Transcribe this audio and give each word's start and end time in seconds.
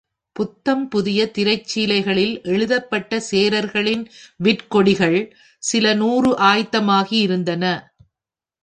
புத்தம்புதிய 0.35 1.21
திரைச்சீலைகளில் 1.37 2.41
எழுதப்பட்ட 2.43 3.19
சேரர்களின் 3.31 4.03
விற்கொடிகள் 4.43 5.19
சில 5.63 5.93
நூறு 5.93 6.31
ஆயத்தமாகி 6.43 7.17
இருந்தன. 7.19 7.63